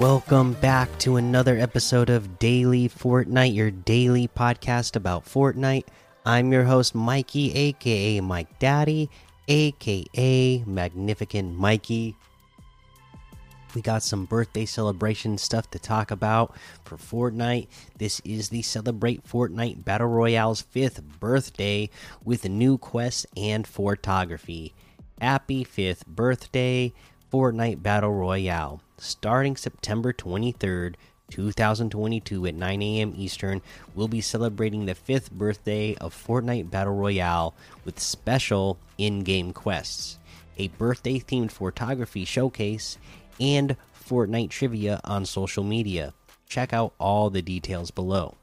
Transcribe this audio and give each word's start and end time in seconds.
Welcome 0.00 0.54
back 0.54 0.98
to 1.00 1.16
another 1.16 1.58
episode 1.58 2.08
of 2.08 2.38
Daily 2.38 2.88
Fortnite, 2.88 3.54
your 3.54 3.70
daily 3.70 4.28
podcast 4.28 4.96
about 4.96 5.26
Fortnite. 5.26 5.84
I'm 6.24 6.50
your 6.50 6.64
host, 6.64 6.94
Mikey, 6.94 7.52
aka 7.52 8.18
Mike 8.22 8.58
Daddy, 8.58 9.10
aka 9.46 10.64
Magnificent 10.66 11.54
Mikey. 11.54 12.16
We 13.74 13.82
got 13.82 14.02
some 14.02 14.24
birthday 14.24 14.64
celebration 14.64 15.36
stuff 15.36 15.70
to 15.72 15.78
talk 15.78 16.10
about 16.10 16.56
for 16.82 16.96
Fortnite. 16.96 17.68
This 17.98 18.20
is 18.24 18.48
the 18.48 18.62
Celebrate 18.62 19.28
Fortnite 19.28 19.84
Battle 19.84 20.08
Royale's 20.08 20.62
fifth 20.62 21.02
birthday 21.20 21.90
with 22.24 22.48
new 22.48 22.78
quests 22.78 23.26
and 23.36 23.66
photography. 23.66 24.72
Happy 25.20 25.62
fifth 25.62 26.06
birthday, 26.06 26.94
Fortnite 27.32 27.82
Battle 27.82 28.12
Royale. 28.12 28.80
Starting 28.98 29.56
September 29.56 30.12
23rd, 30.12 30.96
2022 31.30 32.46
at 32.46 32.54
9 32.54 32.82
a.m. 32.82 33.14
Eastern, 33.16 33.62
we'll 33.94 34.08
be 34.08 34.20
celebrating 34.20 34.86
the 34.86 34.96
fifth 34.96 35.30
birthday 35.30 35.94
of 35.96 36.12
Fortnite 36.12 36.70
Battle 36.70 36.96
Royale 36.96 37.54
with 37.84 38.00
special 38.00 38.78
in 38.98 39.20
game 39.22 39.52
quests, 39.52 40.18
a 40.58 40.68
birthday 40.68 41.20
themed 41.20 41.52
photography 41.52 42.24
showcase, 42.24 42.98
and 43.38 43.76
Fortnite 43.94 44.50
trivia 44.50 45.00
on 45.04 45.24
social 45.24 45.62
media. 45.62 46.12
Check 46.48 46.72
out 46.72 46.94
all 46.98 47.30
the 47.30 47.42
details 47.42 47.92
below. 47.92 48.34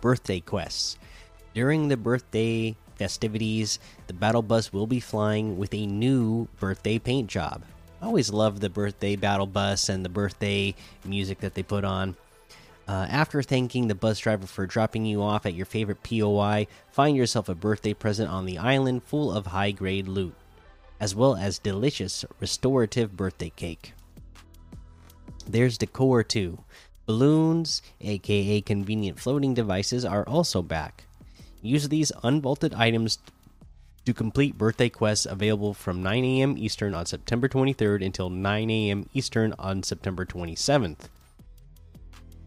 Birthday 0.00 0.40
quests. 0.40 0.98
During 1.54 1.86
the 1.86 1.96
birthday 1.96 2.74
festivities, 3.02 3.80
the 4.06 4.12
battle 4.12 4.42
bus 4.42 4.72
will 4.72 4.86
be 4.86 5.00
flying 5.00 5.58
with 5.58 5.74
a 5.74 5.86
new 5.86 6.46
birthday 6.60 7.00
paint 7.00 7.28
job. 7.28 7.64
I 8.00 8.06
always 8.06 8.30
love 8.30 8.60
the 8.60 8.70
birthday 8.70 9.16
battle 9.16 9.46
bus 9.46 9.88
and 9.88 10.04
the 10.04 10.08
birthday 10.08 10.76
music 11.04 11.40
that 11.40 11.54
they 11.54 11.64
put 11.64 11.82
on. 11.84 12.14
Uh, 12.86 13.06
after 13.10 13.42
thanking 13.42 13.88
the 13.88 13.96
bus 13.96 14.20
driver 14.20 14.46
for 14.46 14.66
dropping 14.66 15.04
you 15.04 15.20
off 15.20 15.46
at 15.46 15.54
your 15.54 15.66
favorite 15.66 16.04
POI, 16.04 16.68
find 16.92 17.16
yourself 17.16 17.48
a 17.48 17.56
birthday 17.56 17.92
present 17.92 18.30
on 18.30 18.46
the 18.46 18.58
island 18.58 19.02
full 19.02 19.32
of 19.32 19.46
high 19.46 19.72
grade 19.72 20.06
loot, 20.06 20.34
as 21.00 21.12
well 21.12 21.34
as 21.34 21.58
delicious 21.58 22.24
restorative 22.38 23.16
birthday 23.16 23.50
cake. 23.56 23.94
There's 25.44 25.76
decor 25.76 26.22
too. 26.22 26.62
Balloons, 27.06 27.82
aka 28.00 28.60
convenient 28.60 29.18
floating 29.18 29.54
devices, 29.54 30.04
are 30.04 30.24
also 30.28 30.62
back. 30.62 31.04
Use 31.62 31.88
these 31.88 32.12
unvaulted 32.22 32.76
items 32.76 33.18
to 34.04 34.12
complete 34.12 34.58
birthday 34.58 34.88
quests 34.88 35.26
available 35.26 35.74
from 35.74 36.02
9 36.02 36.24
a.m. 36.24 36.56
Eastern 36.58 36.92
on 36.92 37.06
September 37.06 37.48
23rd 37.48 38.04
until 38.04 38.28
9 38.28 38.70
a.m. 38.70 39.08
Eastern 39.14 39.54
on 39.58 39.82
September 39.82 40.24
27th. 40.24 41.08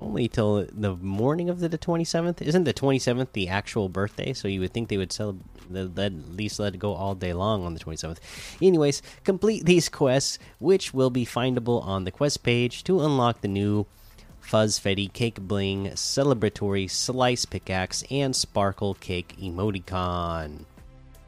Only 0.01 0.27
till 0.27 0.67
the 0.69 0.95
morning 0.97 1.49
of 1.49 1.61
the 1.61 1.69
27th. 1.69 2.41
Isn't 2.41 2.65
the 2.65 2.73
27th 2.73 3.31
the 3.31 3.47
actual 3.47 3.87
birthday? 3.87 4.33
So 4.33 4.49
you 4.49 4.59
would 4.59 4.73
think 4.73 4.89
they 4.89 4.97
would 4.97 5.13
sell, 5.13 5.37
at 5.73 6.13
least 6.35 6.59
let 6.59 6.75
it 6.75 6.79
go 6.79 6.93
all 6.93 7.15
day 7.15 7.33
long 7.33 7.63
on 7.63 7.73
the 7.73 7.79
27th. 7.79 8.17
Anyways, 8.61 9.01
complete 9.23 9.65
these 9.65 9.87
quests, 9.87 10.37
which 10.59 10.93
will 10.93 11.09
be 11.09 11.25
findable 11.25 11.81
on 11.85 12.03
the 12.03 12.11
quest 12.11 12.43
page 12.43 12.83
to 12.83 12.99
unlock 12.99 13.39
the 13.39 13.47
new 13.47 13.87
Fuzzfetti 14.47 15.11
Cake 15.11 15.41
Bling 15.41 15.87
Celebratory 15.95 16.87
Slice 16.87 17.45
Pickaxe 17.45 18.03
and 18.11 18.35
Sparkle 18.35 18.93
Cake 18.93 19.35
Emoticon. 19.41 20.65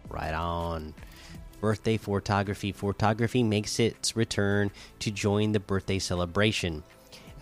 Right 0.08 0.36
on. 0.36 0.94
Birthday 1.60 1.98
photography. 1.98 2.72
Photography 2.72 3.42
makes 3.42 3.80
its 3.80 4.16
return 4.16 4.70
to 5.00 5.10
join 5.10 5.52
the 5.52 5.60
birthday 5.60 5.98
celebration. 5.98 6.84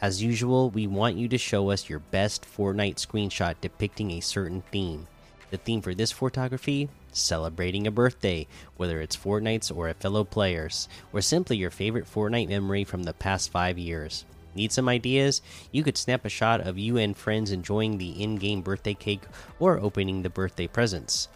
As 0.02 0.24
usual, 0.24 0.70
we 0.70 0.88
want 0.88 1.18
you 1.18 1.28
to 1.28 1.38
show 1.38 1.70
us 1.72 1.90
your 1.90 2.00
best 2.00 2.46
Fortnite 2.46 2.96
screenshot 2.96 3.56
depicting 3.60 4.12
a 4.12 4.22
certain 4.22 4.64
theme. 4.72 5.08
The 5.52 5.58
theme 5.58 5.82
for 5.82 5.94
this 5.94 6.14
photography? 6.14 6.88
Celebrating 7.12 7.86
a 7.86 7.92
birthday, 7.92 8.48
whether 8.78 9.02
it's 9.02 9.18
Fortnite's 9.18 9.72
or 9.72 9.90
a 9.90 9.94
fellow 9.94 10.24
player's, 10.24 10.88
or 11.12 11.20
simply 11.20 11.58
your 11.58 11.70
favorite 11.70 12.06
Fortnite 12.06 12.48
memory 12.48 12.86
from 12.86 13.04
the 13.04 13.14
past 13.14 13.52
five 13.52 13.78
years. 13.78 14.24
Need 14.56 14.72
some 14.72 14.88
ideas? 14.90 15.42
You 15.72 15.84
could 15.84 15.98
snap 15.98 16.26
a 16.26 16.30
shot 16.30 16.62
of 16.62 16.78
you 16.78 16.98
and 16.98 17.16
friends 17.16 17.52
enjoying 17.52 17.98
the 17.98 18.24
in 18.24 18.38
game 18.38 18.62
birthday 18.62 18.94
cake 18.94 19.24
or 19.60 19.80
opening 19.80 20.22
the 20.22 20.30
birthday 20.30 20.68
presents. 20.68 21.28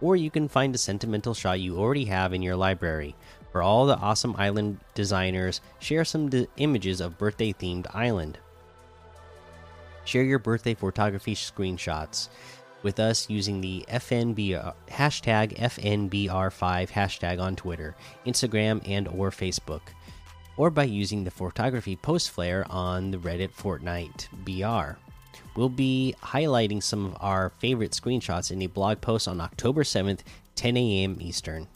Or 0.00 0.16
you 0.16 0.30
can 0.30 0.48
find 0.48 0.74
a 0.74 0.78
sentimental 0.78 1.34
shot 1.34 1.60
you 1.60 1.78
already 1.78 2.04
have 2.06 2.32
in 2.34 2.42
your 2.42 2.56
library. 2.56 3.14
For 3.52 3.62
all 3.62 3.86
the 3.86 3.96
awesome 3.96 4.34
island 4.36 4.80
designers, 4.94 5.60
share 5.78 6.04
some 6.04 6.28
images 6.56 7.00
of 7.00 7.16
birthday 7.16 7.52
themed 7.52 7.86
island. 7.94 8.38
Share 10.04 10.24
your 10.24 10.40
birthday 10.40 10.74
photography 10.74 11.34
screenshots 11.36 12.28
with 12.82 13.00
us 13.00 13.30
using 13.30 13.60
the 13.60 13.84
FNB 13.88 14.74
hashtag 14.88 15.56
FNBR5 15.58 16.90
hashtag 16.90 17.40
on 17.40 17.56
Twitter, 17.56 17.96
Instagram, 18.26 18.82
and 18.86 19.08
or 19.08 19.30
Facebook 19.30 19.80
or 20.56 20.70
by 20.70 20.84
using 20.84 21.24
the 21.24 21.30
photography 21.30 21.96
post 21.96 22.30
flare 22.30 22.64
on 22.70 23.10
the 23.10 23.18
Reddit 23.18 23.52
Fortnite 23.52 24.28
BR. 24.44 24.98
We'll 25.56 25.68
be 25.68 26.14
highlighting 26.22 26.82
some 26.82 27.06
of 27.06 27.16
our 27.20 27.50
favorite 27.58 27.92
screenshots 27.92 28.50
in 28.50 28.62
a 28.62 28.66
blog 28.66 29.00
post 29.00 29.28
on 29.28 29.40
October 29.40 29.82
7th, 29.82 30.20
10 30.56 30.76
a.m. 30.76 31.18
Eastern. 31.20 31.68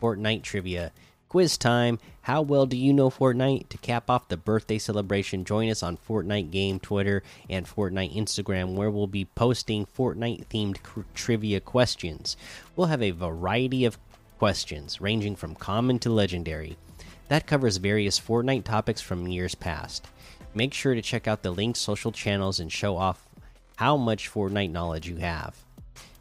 Fortnite 0.00 0.42
trivia. 0.42 0.92
Quiz 1.28 1.56
time. 1.56 1.98
How 2.22 2.42
well 2.42 2.66
do 2.66 2.76
you 2.76 2.92
know 2.92 3.08
Fortnite? 3.08 3.68
To 3.70 3.78
cap 3.78 4.10
off 4.10 4.28
the 4.28 4.36
birthday 4.36 4.78
celebration, 4.78 5.44
join 5.44 5.70
us 5.70 5.82
on 5.82 5.96
Fortnite 5.96 6.50
Game 6.50 6.78
Twitter 6.78 7.22
and 7.48 7.66
Fortnite 7.66 8.14
Instagram, 8.14 8.74
where 8.74 8.90
we'll 8.90 9.06
be 9.06 9.24
posting 9.24 9.86
Fortnite 9.86 10.46
themed 10.48 10.76
trivia 11.14 11.60
questions. 11.60 12.36
We'll 12.76 12.88
have 12.88 13.02
a 13.02 13.12
variety 13.12 13.86
of 13.86 13.98
questions, 14.38 15.00
ranging 15.00 15.36
from 15.36 15.54
common 15.54 15.98
to 16.00 16.10
legendary 16.10 16.76
that 17.32 17.46
covers 17.46 17.78
various 17.78 18.20
Fortnite 18.20 18.64
topics 18.64 19.00
from 19.00 19.26
years 19.26 19.54
past. 19.54 20.06
Make 20.54 20.74
sure 20.74 20.94
to 20.94 21.00
check 21.00 21.26
out 21.26 21.42
the 21.42 21.50
linked 21.50 21.78
social 21.78 22.12
channels 22.12 22.60
and 22.60 22.70
show 22.70 22.98
off 22.98 23.26
how 23.76 23.96
much 23.96 24.30
Fortnite 24.30 24.70
knowledge 24.70 25.08
you 25.08 25.16
have. 25.16 25.56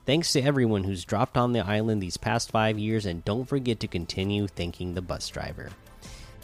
Thanks 0.05 0.31
to 0.31 0.41
everyone 0.41 0.85
who's 0.85 1.03
dropped 1.03 1.35
on 1.35 1.51
the 1.51 1.59
island 1.59 2.01
these 2.01 2.15
past 2.15 2.49
five 2.49 2.79
years, 2.79 3.05
and 3.05 3.25
don't 3.25 3.43
forget 3.43 3.81
to 3.81 3.89
continue 3.89 4.47
thanking 4.47 4.93
the 4.93 5.01
bus 5.01 5.27
driver. 5.27 5.71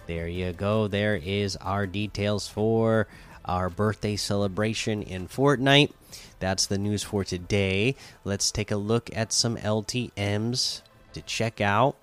There 0.05 0.27
you 0.27 0.51
go. 0.51 0.89
There 0.89 1.15
is 1.15 1.55
our 1.55 1.87
details 1.87 2.49
for 2.49 3.07
our 3.45 3.69
birthday 3.69 4.17
celebration 4.17 5.01
in 5.01 5.29
Fortnite. 5.29 5.93
That's 6.39 6.65
the 6.65 6.77
news 6.77 7.03
for 7.03 7.23
today. 7.23 7.95
Let's 8.25 8.51
take 8.51 8.71
a 8.71 8.75
look 8.75 9.09
at 9.15 9.31
some 9.31 9.55
LTMs 9.55 10.81
to 11.13 11.21
check 11.21 11.61
out 11.61 11.95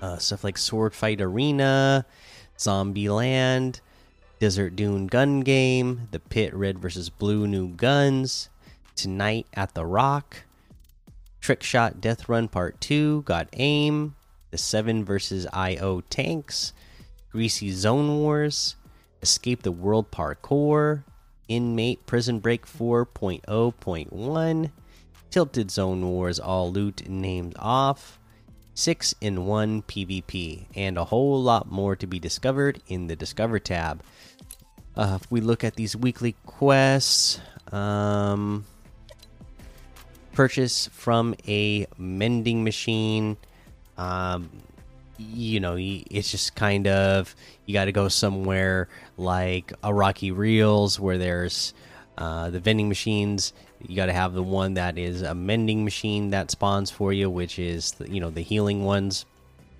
uh, 0.00 0.18
stuff 0.18 0.44
like 0.44 0.58
Sword 0.58 0.94
Fight 0.94 1.20
Arena, 1.20 2.06
Zombie 2.58 3.08
Land, 3.08 3.80
Desert 4.38 4.76
Dune 4.76 5.06
Gun 5.06 5.40
Game, 5.40 6.08
The 6.10 6.20
Pit 6.20 6.54
Red 6.54 6.78
versus 6.78 7.10
Blue 7.10 7.46
New 7.46 7.68
Guns, 7.68 8.48
Tonight 8.94 9.46
at 9.54 9.74
the 9.74 9.86
Rock, 9.86 10.44
Trick 11.40 11.62
Shot 11.62 12.00
Death 12.00 12.28
Run 12.28 12.48
Part 12.48 12.80
2, 12.80 13.22
Got 13.22 13.48
Aim, 13.54 14.14
The 14.50 14.58
7 14.58 15.04
versus 15.04 15.46
IO 15.52 16.00
Tanks, 16.02 16.72
Greasy 17.30 17.70
Zone 17.70 18.18
Wars, 18.18 18.76
Escape 19.22 19.62
the 19.62 19.72
World 19.72 20.10
Parkour, 20.10 21.04
Inmate 21.48 22.04
Prison 22.06 22.40
Break 22.40 22.66
4.0.1, 22.66 24.70
Tilted 25.30 25.70
Zone 25.70 26.08
Wars 26.08 26.38
All 26.38 26.72
Loot 26.72 27.08
Named 27.08 27.54
Off, 27.58 28.18
6 28.78 29.12
in 29.20 29.44
1 29.44 29.82
PvP, 29.82 30.66
and 30.76 30.96
a 30.96 31.04
whole 31.04 31.42
lot 31.42 31.68
more 31.68 31.96
to 31.96 32.06
be 32.06 32.20
discovered 32.20 32.80
in 32.86 33.08
the 33.08 33.16
Discover 33.16 33.58
tab. 33.58 34.04
Uh, 34.96 35.18
if 35.20 35.28
we 35.32 35.40
look 35.40 35.64
at 35.64 35.74
these 35.74 35.96
weekly 35.96 36.36
quests, 36.46 37.40
um, 37.72 38.64
purchase 40.32 40.86
from 40.92 41.34
a 41.48 41.88
mending 41.98 42.62
machine. 42.62 43.36
Um, 43.96 44.48
you 45.18 45.58
know, 45.58 45.74
it's 45.76 46.30
just 46.30 46.54
kind 46.54 46.86
of 46.86 47.34
you 47.66 47.74
got 47.74 47.86
to 47.86 47.92
go 47.92 48.06
somewhere 48.06 48.88
like 49.16 49.72
a 49.82 49.92
Rocky 49.92 50.30
Reels 50.30 51.00
where 51.00 51.18
there's 51.18 51.74
uh, 52.18 52.50
the 52.50 52.60
vending 52.60 52.88
machines 52.88 53.52
you 53.86 53.96
got 53.96 54.06
to 54.06 54.12
have 54.12 54.34
the 54.34 54.42
one 54.42 54.74
that 54.74 54.98
is 54.98 55.22
a 55.22 55.34
mending 55.34 55.84
machine 55.84 56.30
that 56.30 56.50
spawns 56.50 56.90
for 56.90 57.12
you 57.12 57.30
which 57.30 57.58
is 57.58 57.94
you 58.06 58.20
know 58.20 58.30
the 58.30 58.42
healing 58.42 58.84
ones 58.84 59.24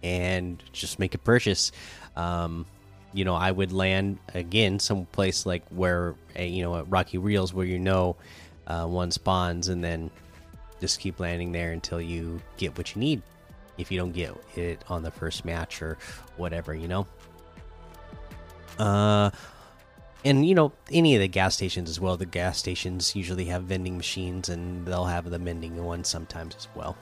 and 0.03 0.63
just 0.73 1.01
make 1.01 1.15
a 1.15 1.19
purchase. 1.19 1.73
Um, 2.17 2.65
you 3.15 3.25
know 3.25 3.35
i 3.35 3.51
would 3.51 3.73
land 3.73 4.19
again 4.35 4.79
someplace 4.79 5.47
like 5.47 5.63
where 5.71 6.15
you 6.39 6.63
know 6.63 6.77
at 6.77 6.91
rocky 6.91 7.17
reels 7.17 7.55
where 7.55 7.65
you 7.65 7.79
know 7.79 8.17
uh, 8.69 8.87
one 8.87 9.11
spawns 9.11 9.69
and 9.69 9.83
then 9.83 10.11
just 10.81 11.01
keep 11.01 11.19
landing 11.19 11.53
there 11.53 11.73
until 11.73 12.01
you 12.01 12.41
get 12.57 12.77
what 12.77 12.95
you 12.95 13.01
need. 13.01 13.23
If 13.77 13.91
you 13.91 13.99
don't 13.99 14.13
get 14.13 14.37
it 14.57 14.85
on 14.89 15.03
the 15.03 15.11
first 15.11 15.45
match 15.45 15.83
or 15.83 15.99
whatever 16.37 16.75
you 16.75 16.89
know? 16.89 17.07
Uh, 18.79 19.31
and 20.25 20.47
you 20.47 20.55
know 20.55 20.73
any 20.91 21.15
of 21.15 21.21
the 21.21 21.29
gas 21.29 21.55
stations 21.55 21.89
as 21.89 22.01
well. 22.01 22.17
The 22.17 22.27
gas 22.27 22.59
stations 22.59 23.15
usually 23.15 23.47
have 23.47 23.65
vending 23.65 23.97
machines, 23.97 24.49
and 24.49 24.87
they'll 24.87 25.05
have 25.05 25.31
the 25.31 25.39
mending 25.39 25.83
ones 25.85 26.09
sometimes 26.09 26.57
as 26.57 26.69
well. 26.75 26.97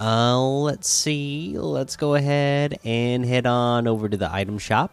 Uh, 0.00 0.38
let's 0.38 0.88
see. 0.88 1.56
Let's 1.58 1.96
go 1.96 2.14
ahead 2.14 2.78
and 2.84 3.24
head 3.24 3.46
on 3.46 3.86
over 3.86 4.08
to 4.08 4.16
the 4.16 4.32
item 4.32 4.58
shop. 4.58 4.92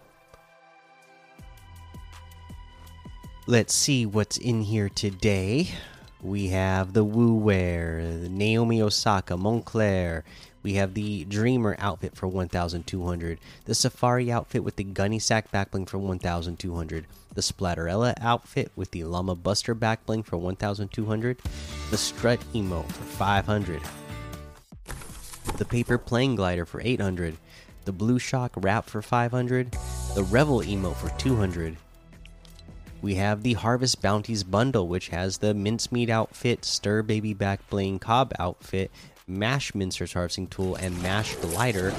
Let's 3.46 3.74
see 3.74 4.06
what's 4.06 4.38
in 4.38 4.62
here 4.62 4.88
today. 4.88 5.70
We 6.22 6.48
have 6.48 6.94
the 6.94 7.04
Wu 7.04 7.34
Wear, 7.36 8.00
Naomi 8.30 8.82
Osaka, 8.82 9.34
Moncler. 9.36 10.24
We 10.64 10.76
have 10.76 10.94
the 10.94 11.26
Dreamer 11.26 11.76
outfit 11.78 12.16
for 12.16 12.28
1,200. 12.28 13.40
The 13.66 13.76
Safari 13.76 14.32
outfit 14.32 14.64
with 14.64 14.78
the 14.78 14.86
Gunny 14.86 15.20
Sack 15.20 15.52
backbling 15.52 15.88
for 15.88 15.98
1,200. 15.98 17.06
The 17.34 17.42
Splatterella 17.42 18.14
outfit 18.22 18.72
with 18.76 18.92
the 18.92 19.04
Llama 19.04 19.36
Buster 19.36 19.76
backbling 19.76 20.26
for 20.26 20.38
1,200. 20.38 21.42
The 21.92 21.98
Strut 21.98 22.40
Emo 22.56 22.84
for 22.84 23.04
500. 23.04 23.82
The 25.58 25.66
Paper 25.66 25.98
Plane 25.98 26.36
Glider 26.36 26.66
for 26.66 26.80
800. 26.82 27.36
The 27.84 27.92
Blue 27.92 28.18
Shock 28.18 28.54
Wrap 28.56 28.86
for 28.86 29.02
500. 29.02 29.76
The 30.16 30.24
Revel 30.24 30.64
Emo 30.64 30.92
for 30.92 31.10
200 31.20 31.76
we 33.04 33.16
have 33.16 33.44
the 33.44 33.54
Harvest 33.54 34.02
Bounties 34.02 34.44
bundle, 34.50 34.88
which 34.88 35.10
has 35.10 35.40
the 35.40 35.54
Mincemeat 35.54 36.10
outfit, 36.10 36.64
Stir 36.64 37.02
Baby 37.02 37.34
Back 37.34 37.70
Bling 37.70 38.00
Cob 38.00 38.32
outfit, 38.40 38.90
Mash 39.28 39.74
Mincer's 39.74 40.14
Harvesting 40.14 40.48
Tool, 40.48 40.76
and 40.76 41.02
Mash 41.02 41.36
Glider, 41.36 41.94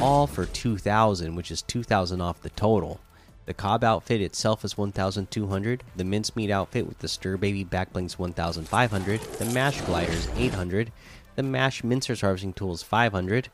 all 0.00 0.26
for 0.26 0.46
2,000, 0.46 1.34
which 1.34 1.50
is 1.50 1.62
2,000 1.62 2.20
off 2.20 2.42
the 2.42 2.50
total. 2.50 3.00
The 3.46 3.54
Cob 3.54 3.82
outfit 3.82 4.20
itself 4.20 4.64
is 4.64 4.76
1,200. 4.76 5.82
The 5.96 6.04
Mincemeat 6.04 6.50
outfit 6.50 6.86
with 6.86 6.98
the 6.98 7.08
Stir 7.08 7.38
Baby 7.38 7.64
backblings 7.64 8.18
1,500. 8.18 9.20
The 9.20 9.44
Mash 9.46 9.80
Glider 9.80 10.12
is 10.12 10.28
800. 10.36 10.92
The 11.36 11.42
Mash 11.42 11.82
Mincer's 11.82 12.20
Harvesting 12.20 12.52
Tool 12.52 12.74
is 12.74 12.82
500. 12.82 13.48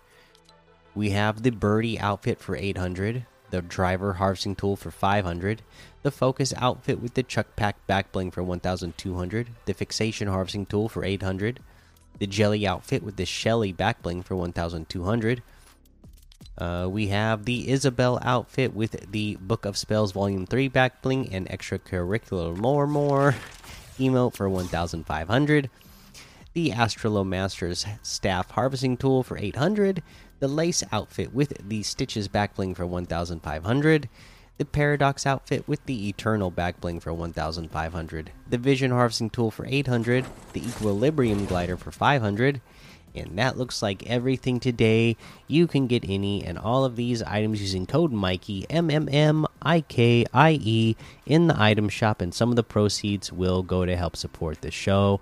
We 0.96 1.10
have 1.10 1.42
the 1.42 1.50
Birdie 1.50 1.98
outfit 1.98 2.40
for 2.40 2.56
800 2.56 3.26
the 3.54 3.62
driver 3.62 4.14
harvesting 4.14 4.56
tool 4.56 4.74
for 4.74 4.90
500, 4.90 5.62
the 6.02 6.10
focus 6.10 6.52
outfit 6.56 7.00
with 7.00 7.14
the 7.14 7.22
chuck 7.22 7.46
pack 7.54 7.76
back 7.86 8.10
bling 8.10 8.32
for 8.32 8.42
1200, 8.42 9.48
the 9.66 9.74
fixation 9.74 10.26
harvesting 10.26 10.66
tool 10.66 10.88
for 10.88 11.04
800, 11.04 11.60
the 12.18 12.26
jelly 12.26 12.66
outfit 12.66 13.02
with 13.02 13.16
the 13.16 13.26
shelly 13.26 13.72
back 13.72 14.02
bling 14.02 14.22
for 14.22 14.36
1200. 14.36 15.42
Uh, 16.56 16.86
we 16.88 17.08
have 17.08 17.44
the 17.44 17.68
Isabelle 17.68 18.20
outfit 18.22 18.74
with 18.74 19.10
the 19.10 19.36
Book 19.40 19.64
of 19.64 19.76
Spells 19.76 20.12
Volume 20.12 20.46
3 20.46 20.68
back 20.68 21.02
bling 21.02 21.32
and 21.32 21.48
extracurricular 21.48 22.56
more 22.56 22.86
more 22.86 23.34
emote 23.98 24.34
for 24.34 24.48
1500 24.48 25.70
the 26.52 26.70
Astrolo 26.70 27.26
Masters 27.26 27.84
staff 28.02 28.52
harvesting 28.52 28.96
tool 28.96 29.24
for 29.24 29.36
800 29.36 30.02
the 30.38 30.48
lace 30.48 30.84
outfit 30.92 31.34
with 31.34 31.68
the 31.68 31.82
stitches 31.82 32.28
backbling 32.28 32.76
for 32.76 32.86
1500 32.86 34.08
the 34.56 34.64
paradox 34.64 35.26
outfit 35.26 35.66
with 35.66 35.84
the 35.86 36.08
eternal 36.08 36.50
backbling 36.50 37.00
for 37.00 37.12
1500 37.12 38.30
the 38.48 38.58
vision 38.58 38.90
harvesting 38.90 39.30
tool 39.30 39.50
for 39.50 39.66
800 39.66 40.24
the 40.52 40.66
equilibrium 40.66 41.46
glider 41.46 41.76
for 41.76 41.90
500 41.90 42.60
and 43.16 43.38
that 43.38 43.56
looks 43.56 43.80
like 43.80 44.08
everything 44.08 44.58
today. 44.58 45.16
You 45.46 45.68
can 45.68 45.86
get 45.86 46.04
any 46.04 46.44
and 46.44 46.58
all 46.58 46.84
of 46.84 46.96
these 46.96 47.22
items 47.22 47.60
using 47.60 47.86
code 47.86 48.10
Mikey 48.10 48.66
M 48.68 48.90
M 48.90 49.08
M 49.08 49.46
I 49.62 49.82
K 49.82 50.26
I 50.34 50.58
E 50.60 50.96
in 51.24 51.46
the 51.46 51.54
item 51.56 51.88
shop, 51.88 52.20
and 52.20 52.34
some 52.34 52.50
of 52.50 52.56
the 52.56 52.64
proceeds 52.64 53.32
will 53.32 53.62
go 53.62 53.84
to 53.84 53.96
help 53.96 54.16
support 54.16 54.62
the 54.62 54.72
show 54.72 55.20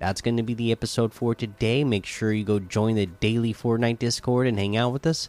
that's 0.00 0.22
going 0.22 0.38
to 0.38 0.42
be 0.42 0.54
the 0.54 0.72
episode 0.72 1.12
for 1.12 1.34
today. 1.34 1.84
Make 1.84 2.06
sure 2.06 2.32
you 2.32 2.42
go 2.42 2.58
join 2.58 2.94
the 2.94 3.04
daily 3.04 3.52
Fortnite 3.52 3.98
Discord 3.98 4.46
and 4.46 4.58
hang 4.58 4.74
out 4.74 4.94
with 4.94 5.06
us. 5.06 5.28